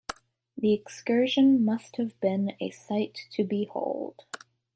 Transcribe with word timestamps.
The 0.57 0.73
excursion 0.73 1.63
must 1.63 1.97
have 1.97 2.19
been 2.19 2.53
a 2.59 2.71
sight 2.71 3.27
to 3.33 3.43
behold. 3.43 4.25